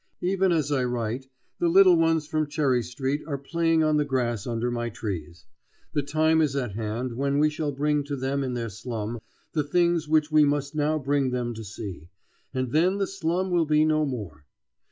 Even 0.21 0.51
as 0.51 0.71
I 0.71 0.83
write 0.83 1.27
the 1.59 1.67
little 1.67 1.95
ones 1.95 2.25
from 2.25 2.47
Cherry 2.47 2.81
Street 2.81 3.21
are 3.27 3.37
playing 3.37 3.83
on 3.83 3.97
the 3.97 4.03
grass 4.03 4.47
under 4.47 4.71
my 4.71 4.89
trees. 4.89 5.45
The 5.93 6.01
time 6.01 6.41
is 6.41 6.55
at 6.55 6.71
hand 6.73 7.13
when 7.15 7.37
we 7.37 7.51
shall 7.51 7.71
bring 7.71 8.03
to 8.05 8.15
them 8.15 8.43
in 8.43 8.55
their 8.55 8.69
slum 8.69 9.19
the 9.53 9.63
things 9.63 10.07
which 10.07 10.31
we 10.31 10.43
must 10.43 10.73
now 10.73 10.97
bring 10.97 11.29
them 11.29 11.53
to 11.53 11.63
see, 11.63 12.09
and 12.51 12.71
then 12.71 12.97
the 12.97 13.05
slum 13.05 13.51
will 13.51 13.67
be 13.67 13.85
no 13.85 14.03
more. 14.03 14.47